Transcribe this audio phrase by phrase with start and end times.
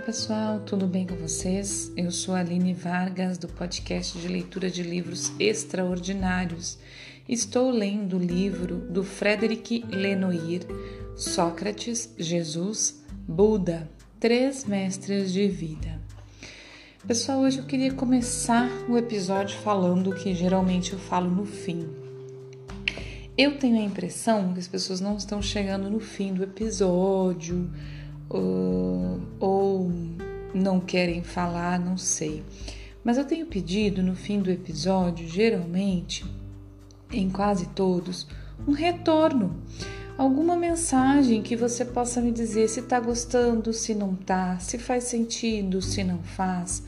[0.00, 1.92] pessoal, tudo bem com vocês?
[1.94, 6.78] Eu sou a Aline Vargas do podcast de leitura de livros extraordinários.
[7.28, 10.62] Estou lendo o livro do Frederic Lenoir,
[11.14, 16.00] Sócrates, Jesus, Buda, Três Mestres de Vida.
[17.06, 21.86] Pessoal, hoje eu queria começar o episódio falando o que geralmente eu falo no fim.
[23.36, 27.70] Eu tenho a impressão que as pessoas não estão chegando no fim do episódio
[28.30, 29.90] ou, ou
[30.54, 32.42] não querem falar, não sei.
[33.02, 36.24] Mas eu tenho pedido no fim do episódio, geralmente,
[37.10, 38.26] em quase todos,
[38.66, 39.60] um retorno.
[40.16, 45.04] Alguma mensagem que você possa me dizer se está gostando, se não está, se faz
[45.04, 46.82] sentido, se não faz,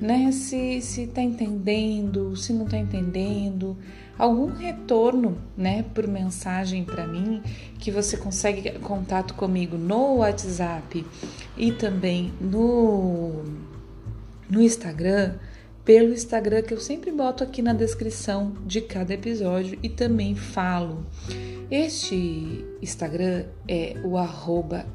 [0.00, 0.30] né?
[0.32, 3.76] Se se está entendendo, se não está entendendo,
[4.18, 7.42] algum retorno, né, por mensagem para mim,
[7.78, 11.04] que você consegue contato comigo no WhatsApp
[11.56, 13.44] e também no
[14.48, 15.34] no Instagram,
[15.84, 21.04] pelo Instagram que eu sempre boto aqui na descrição de cada episódio e também falo.
[21.70, 24.86] Este Instagram é o arroba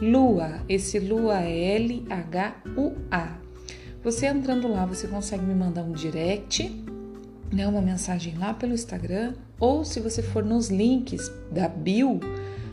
[0.00, 0.60] Lua.
[0.68, 3.38] Esse Lua é L-H-U-A.
[4.02, 6.84] Você entrando lá, você consegue me mandar um direct
[7.52, 12.20] né, uma mensagem lá pelo Instagram, ou se você for nos links da bio,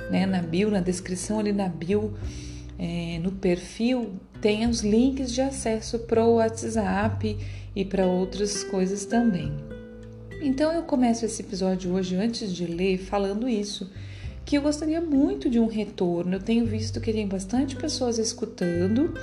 [0.10, 2.14] né, na bio, na descrição ali na bio,
[2.78, 7.38] é, no perfil, tem os links de acesso para o WhatsApp
[7.76, 9.52] e para outras coisas também.
[10.42, 13.90] Então eu começo esse episódio hoje, antes de ler, falando isso,
[14.46, 16.36] que eu gostaria muito de um retorno.
[16.36, 19.14] Eu tenho visto que tem bastante pessoas escutando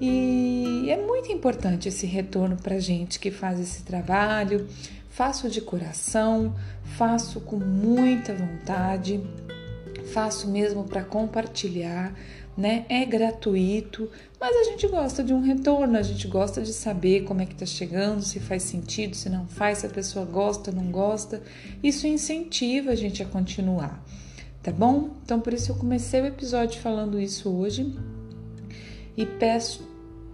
[0.00, 4.66] e é muito importante esse retorno para gente que faz esse trabalho.
[5.10, 6.54] Faço de coração,
[6.96, 9.20] faço com muita vontade,
[10.12, 12.14] faço mesmo para compartilhar,
[12.56, 12.84] né?
[12.88, 14.08] É gratuito,
[14.40, 17.54] mas a gente gosta de um retorno, a gente gosta de saber como é que
[17.54, 21.42] tá chegando, se faz sentido, se não faz, se a pessoa gosta, não gosta.
[21.82, 24.04] Isso incentiva a gente a continuar,
[24.62, 25.10] tá bom?
[25.24, 27.94] Então por isso eu comecei o episódio falando isso hoje
[29.16, 29.86] e peço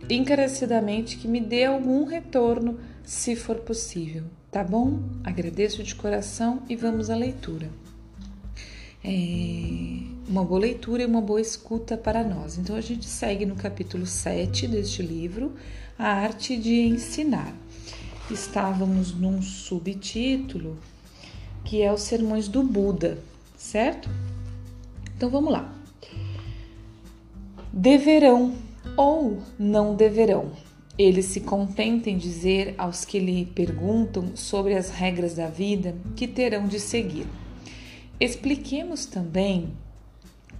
[0.08, 5.00] encarecidamente que me dê algum retorno, se for possível, tá bom?
[5.22, 7.70] Agradeço de coração e vamos à leitura.
[9.02, 12.56] É uma boa leitura e uma boa escuta para nós.
[12.56, 15.52] Então a gente segue no capítulo 7 deste livro,
[15.98, 17.54] A Arte de Ensinar.
[18.30, 20.78] Estávamos num subtítulo
[21.64, 23.18] que é os Sermões do Buda,
[23.64, 24.10] certo?
[25.16, 25.74] Então vamos lá.
[27.72, 28.54] Deverão
[28.96, 30.52] ou não deverão.
[30.96, 36.28] Ele se contenta em dizer aos que lhe perguntam sobre as regras da vida que
[36.28, 37.26] terão de seguir.
[38.20, 39.72] Expliquemos também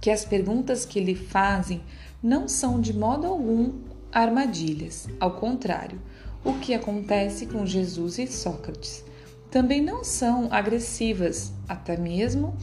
[0.01, 1.81] que as perguntas que lhe fazem
[2.21, 3.73] não são de modo algum
[4.11, 6.01] armadilhas, ao contrário,
[6.43, 9.05] o que acontece com Jesus e Sócrates.
[9.49, 12.57] Também não são agressivas, até mesmo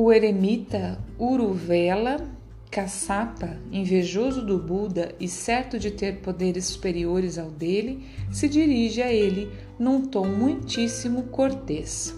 [0.00, 2.24] o eremita Uruvela
[2.70, 9.12] Caçapa, invejoso do Buda e certo de ter poderes superiores ao dele, se dirige a
[9.12, 12.14] ele num tom muitíssimo cortês.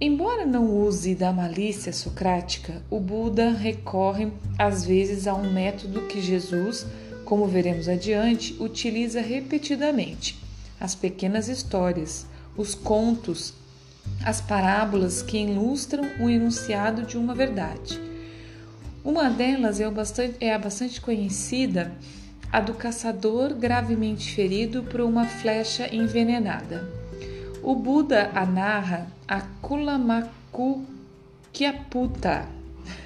[0.00, 6.18] Embora não use da malícia socrática, o Buda recorre às vezes a um método que
[6.18, 6.86] Jesus,
[7.26, 10.42] como veremos adiante, utiliza repetidamente:
[10.80, 12.26] as pequenas histórias,
[12.56, 13.52] os contos,
[14.24, 18.00] as parábolas que ilustram o enunciado de uma verdade.
[19.04, 21.92] Uma delas é, bastante, é a bastante conhecida,
[22.50, 26.88] a do caçador gravemente ferido por uma flecha envenenada.
[27.62, 30.84] O Buda a narra a Kulamaku
[31.52, 32.48] Kyaputa,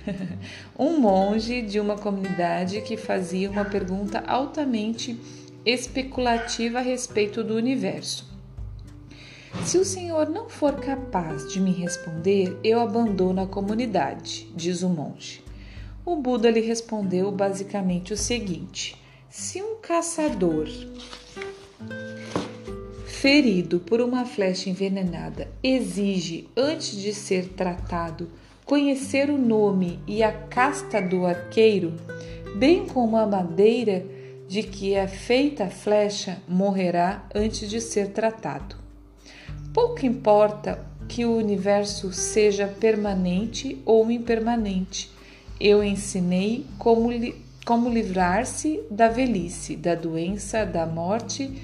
[0.78, 5.18] um monge de uma comunidade que fazia uma pergunta altamente
[5.64, 8.37] especulativa a respeito do universo.
[9.64, 14.88] Se o senhor não for capaz de me responder, eu abandono a comunidade, diz o
[14.88, 15.42] monge.
[16.04, 18.96] O Buda lhe respondeu basicamente o seguinte:
[19.28, 20.68] se um caçador
[23.04, 28.30] ferido por uma flecha envenenada exige, antes de ser tratado,
[28.64, 31.94] conhecer o nome e a casta do arqueiro,
[32.56, 34.06] bem como a madeira
[34.46, 38.87] de que é feita a flecha, morrerá antes de ser tratado.
[39.80, 45.08] Pouco importa que o universo seja permanente ou impermanente
[45.60, 47.32] eu ensinei como, li,
[47.64, 51.62] como livrar-se da velhice, da doença, da morte,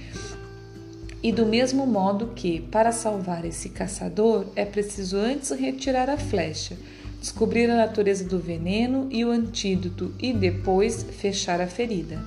[1.25, 6.76] e do mesmo modo que, para salvar esse caçador, é preciso antes retirar a flecha,
[7.19, 12.22] descobrir a natureza do veneno e o antídoto e depois fechar a ferida.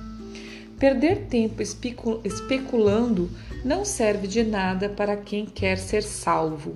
[0.78, 3.30] Perder tempo especulando
[3.64, 6.74] não serve de nada para quem quer ser salvo.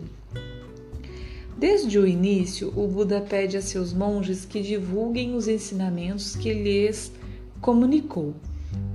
[1.57, 7.13] Desde o início, o Buda pede a seus monges que divulguem os ensinamentos que lhes
[7.61, 8.35] comunicou.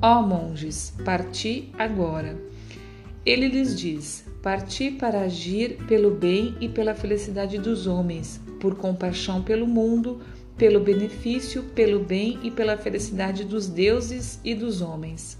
[0.01, 2.37] Ó monges, parti agora.
[3.25, 9.41] Ele lhes diz: Parti para agir pelo bem e pela felicidade dos homens, por compaixão
[9.41, 10.21] pelo mundo,
[10.57, 15.37] pelo benefício, pelo bem e pela felicidade dos deuses e dos homens.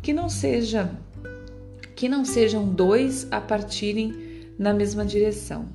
[0.00, 0.90] Que não seja
[2.02, 4.12] que não sejam dois a partirem
[4.58, 5.66] na mesma direção.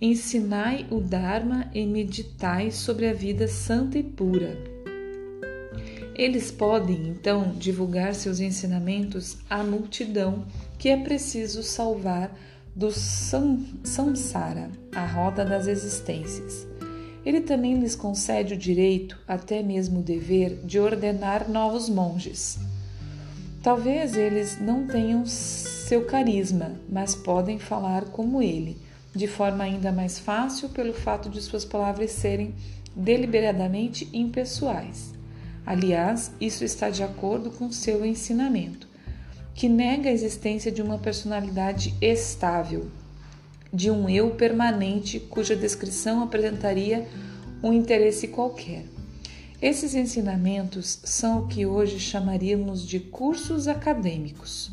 [0.00, 4.58] Ensinai o Dharma e meditai sobre a vida santa e pura.
[6.12, 10.44] Eles podem, então, divulgar seus ensinamentos à multidão
[10.76, 12.36] que é preciso salvar
[12.74, 16.66] do samsara, a roda das existências.
[17.24, 22.58] Ele também lhes concede o direito, até mesmo o dever, de ordenar novos monges.
[23.64, 28.76] Talvez eles não tenham seu carisma, mas podem falar como ele,
[29.14, 32.54] de forma ainda mais fácil pelo fato de suas palavras serem
[32.94, 35.14] deliberadamente impessoais.
[35.64, 38.86] Aliás, isso está de acordo com seu ensinamento,
[39.54, 42.90] que nega a existência de uma personalidade estável,
[43.72, 47.08] de um eu permanente cuja descrição apresentaria
[47.62, 48.93] um interesse qualquer.
[49.62, 54.70] Esses ensinamentos são o que hoje chamaríamos de cursos acadêmicos.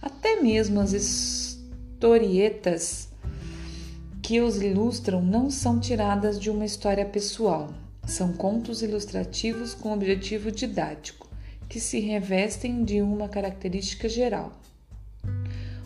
[0.00, 3.08] Até mesmo as historietas
[4.22, 7.74] que os ilustram não são tiradas de uma história pessoal.
[8.06, 11.28] São contos ilustrativos com objetivo didático,
[11.68, 14.52] que se revestem de uma característica geral.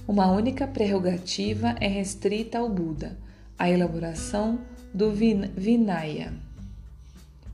[0.07, 3.19] Uma única prerrogativa é restrita ao Buda,
[3.59, 4.61] a elaboração
[4.95, 6.46] do Vinaya.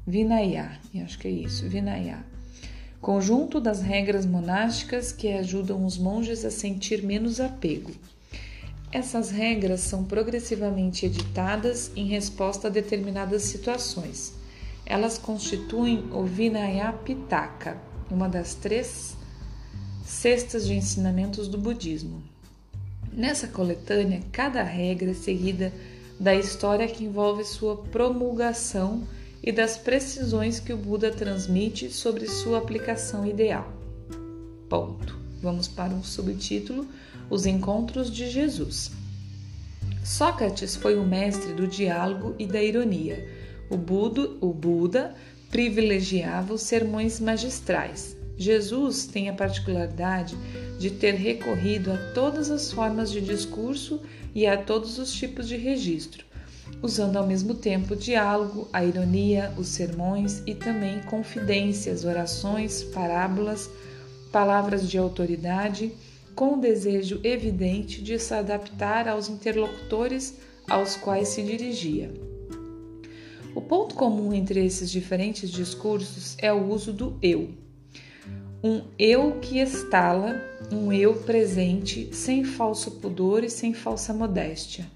[0.07, 2.25] Vinaya, acho que é isso, Vinaya.
[3.01, 7.93] Conjunto das regras monásticas que ajudam os monges a sentir menos apego.
[8.91, 14.35] Essas regras são progressivamente editadas em resposta a determinadas situações.
[14.85, 17.79] Elas constituem o Vinaya Pitaka,
[18.11, 19.17] uma das três
[20.05, 22.23] cestas de ensinamentos do budismo.
[23.13, 25.73] Nessa coletânea, cada regra é seguida
[26.19, 29.07] da história que envolve sua promulgação
[29.43, 33.73] e das precisões que o Buda transmite sobre sua aplicação ideal.
[34.69, 35.21] Ponto.
[35.43, 36.87] Vamos para um subtítulo:
[37.29, 38.93] Os Encontros de Jesus.
[40.05, 43.29] Sócrates foi o mestre do diálogo e da ironia.
[43.69, 45.15] O Buda, o Buda
[45.51, 48.17] privilegiava os sermões magistrais.
[48.37, 50.37] Jesus tem a particularidade
[50.79, 54.01] de ter recorrido a todas as formas de discurso
[54.35, 56.25] e a todos os tipos de registro
[56.81, 63.69] usando ao mesmo tempo o diálogo, a ironia, os sermões e também confidências, orações, parábolas,
[64.31, 65.93] palavras de autoridade,
[66.35, 70.39] com o desejo evidente de se adaptar aos interlocutores
[70.69, 72.13] aos quais se dirigia.
[73.55, 77.51] O ponto comum entre esses diferentes discursos é o uso do eu.
[78.65, 80.41] Um eu que estala,
[80.71, 84.87] um eu presente, sem falso pudor e sem falsa modéstia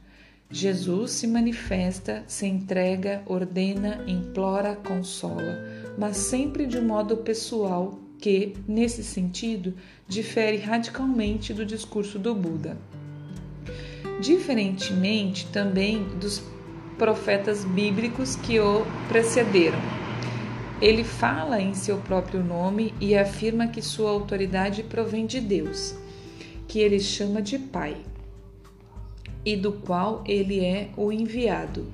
[0.50, 5.58] Jesus se manifesta, se entrega, ordena, implora, consola,
[5.98, 9.74] mas sempre de um modo pessoal que, nesse sentido,
[10.06, 12.76] difere radicalmente do discurso do Buda.
[14.20, 16.40] Diferentemente também dos
[16.96, 19.80] profetas bíblicos que o precederam.
[20.80, 25.94] Ele fala em seu próprio nome e afirma que sua autoridade provém de Deus,
[26.68, 27.96] que ele chama de Pai
[29.46, 31.86] e do qual ele é o enviado.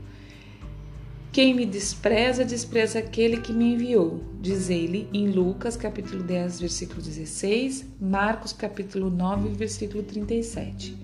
[1.31, 7.01] Quem me despreza, despreza aquele que me enviou, diz ele em Lucas capítulo 10, versículo
[7.01, 10.97] 16, Marcos capítulo 9, versículo 37.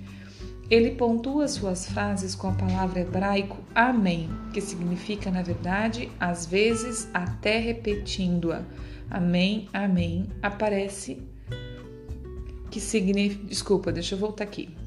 [0.71, 7.09] Ele pontua suas frases com a palavra hebraico Amém, que significa, na verdade, às vezes
[7.14, 8.62] até repetindo-a.
[9.11, 11.23] Amém, Amém, aparece
[12.71, 13.47] que significa.
[13.47, 14.77] Desculpa, deixa eu voltar aqui.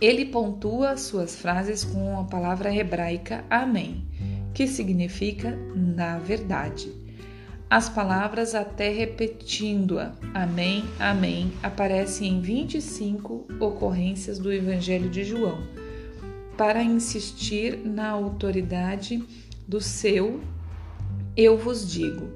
[0.00, 4.02] Ele pontua suas frases com a palavra hebraica Amém,
[4.54, 6.90] que significa na verdade.
[7.68, 15.58] As palavras até repetindo-a, Amém, Amém, aparecem em 25 ocorrências do Evangelho de João,
[16.56, 19.22] para insistir na autoridade
[19.68, 20.40] do seu
[21.36, 22.30] Eu vos digo.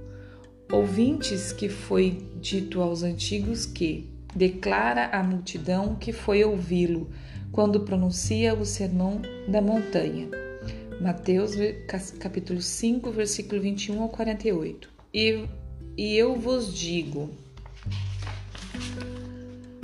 [0.71, 7.11] Ouvintes que foi dito aos antigos que declara à multidão que foi ouvi-lo
[7.55, 10.29] quando pronuncia o sermão da montanha.
[11.01, 11.53] Mateus
[12.19, 14.91] capítulo 5, versículo 21 ao 48.
[15.15, 15.45] E,
[15.97, 17.31] e eu vos digo,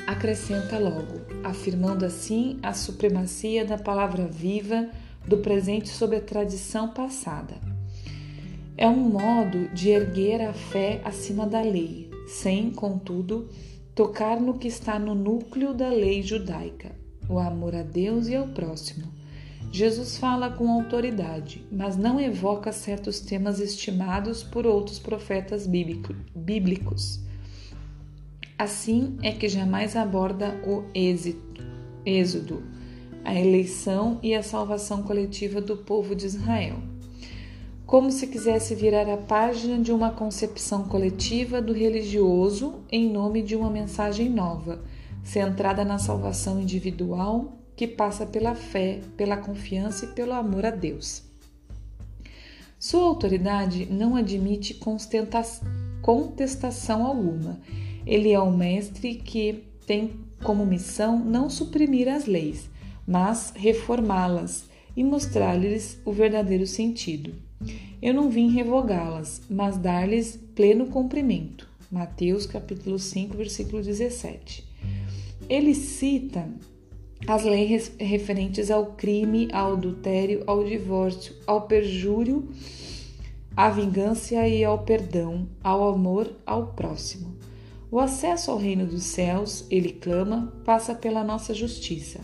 [0.04, 4.90] acrescenta logo, afirmando assim a supremacia da palavra viva
[5.24, 7.54] do presente sobre a tradição passada.
[8.76, 13.48] É um modo de erguer a fé acima da lei, sem, contudo,
[13.94, 16.99] tocar no que está no núcleo da lei judaica,
[17.30, 19.06] o amor a Deus e ao próximo.
[19.72, 27.20] Jesus fala com autoridade, mas não evoca certos temas estimados por outros profetas bíblicos.
[28.58, 30.84] Assim é que jamais aborda o
[32.04, 32.64] êxodo,
[33.24, 36.76] a eleição e a salvação coletiva do povo de Israel.
[37.86, 43.54] Como se quisesse virar a página de uma concepção coletiva do religioso em nome de
[43.54, 44.80] uma mensagem nova,
[45.22, 51.22] centrada na salvação individual que passa pela fé, pela confiança e pelo amor a Deus.
[52.78, 54.80] Sua autoridade não admite
[56.02, 57.60] contestação alguma.
[58.06, 60.12] Ele é o mestre que tem
[60.42, 62.70] como missão não suprimir as leis,
[63.06, 64.64] mas reformá-las
[64.96, 67.34] e mostrar-lhes o verdadeiro sentido.
[68.00, 71.68] Eu não vim revogá-las, mas dar-lhes pleno cumprimento.
[71.90, 74.69] Mateus capítulo 5, versículo 17.
[75.50, 76.48] Ele cita
[77.26, 82.48] as leis referentes ao crime, ao adultério, ao divórcio, ao perjúrio,
[83.56, 87.36] à vingança e ao perdão, ao amor ao próximo.
[87.90, 92.20] O acesso ao reino dos céus, ele clama, passa pela nossa justiça.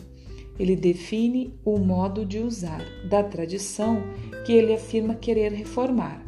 [0.57, 4.05] Ele define o modo de usar da tradição
[4.47, 6.25] que ele afirma querer reformar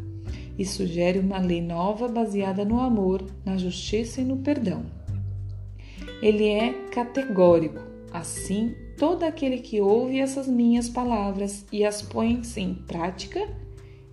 [0.58, 4.97] e sugere uma lei nova baseada no amor, na justiça e no perdão.
[6.22, 12.74] Ele é categórico, Assim, todo aquele que ouve essas minhas palavras e as põe em
[12.74, 13.46] prática,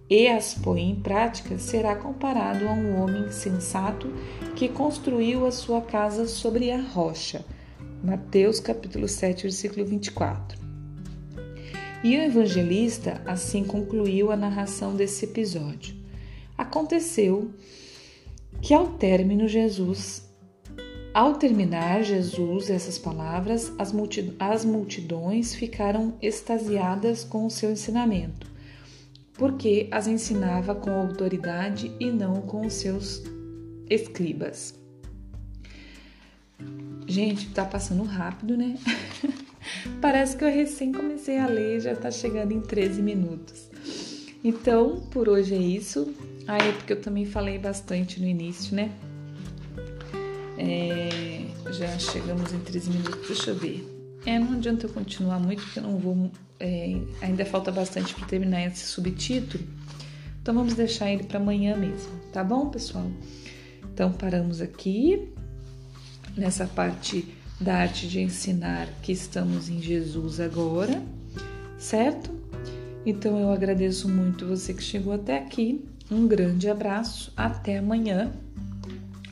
[0.09, 4.13] e as põe em prática, será comparado a um homem sensato
[4.55, 7.43] que construiu a sua casa sobre a rocha.
[8.03, 10.59] Mateus capítulo 7, versículo 24.
[12.03, 15.95] E o evangelista assim concluiu a narração desse episódio.
[16.55, 17.49] Aconteceu
[18.61, 20.24] que ao término Jesus
[21.15, 28.51] ao terminar Jesus essas palavras, as, multidões ficaram extasiadas com o seu ensinamento,
[29.35, 33.23] porque as ensinava com autoridade e não com os seus
[33.89, 34.77] escribas.
[37.07, 38.77] Gente, tá passando rápido, né?
[40.01, 43.69] Parece que eu recém comecei a ler, já tá chegando em 13 minutos.
[44.43, 46.13] Então, por hoje é isso.
[46.45, 48.91] Ah, é porque eu também falei bastante no início, né?
[50.65, 53.95] É, já chegamos em 13 minutos, deixa eu ver.
[54.25, 56.31] É, não adianta eu continuar muito, porque eu não vou.
[56.59, 59.63] É, ainda falta bastante para terminar esse subtítulo.
[60.41, 63.09] Então vamos deixar ele para amanhã mesmo, tá bom, pessoal?
[63.93, 65.29] Então paramos aqui
[66.37, 67.27] nessa parte
[67.59, 71.01] da arte de ensinar que estamos em Jesus agora,
[71.77, 72.31] certo?
[73.05, 75.83] Então eu agradeço muito você que chegou até aqui.
[76.11, 78.31] Um grande abraço, até amanhã